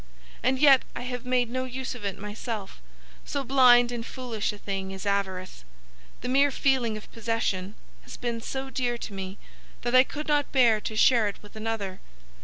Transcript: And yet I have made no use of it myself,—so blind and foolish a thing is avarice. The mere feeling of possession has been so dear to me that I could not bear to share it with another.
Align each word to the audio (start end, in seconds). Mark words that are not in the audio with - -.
And 0.41 0.57
yet 0.57 0.81
I 0.95 1.01
have 1.01 1.27
made 1.27 1.47
no 1.47 1.65
use 1.65 1.93
of 1.93 2.03
it 2.03 2.17
myself,—so 2.17 3.43
blind 3.43 3.91
and 3.91 4.03
foolish 4.03 4.51
a 4.51 4.57
thing 4.57 4.89
is 4.89 5.05
avarice. 5.05 5.63
The 6.21 6.27
mere 6.27 6.49
feeling 6.49 6.97
of 6.97 7.11
possession 7.11 7.75
has 8.01 8.17
been 8.17 8.41
so 8.41 8.71
dear 8.71 8.97
to 8.97 9.13
me 9.13 9.37
that 9.83 9.93
I 9.93 10.03
could 10.03 10.27
not 10.27 10.51
bear 10.51 10.81
to 10.81 10.95
share 10.95 11.27
it 11.27 11.37
with 11.43 11.55
another. 11.55 11.99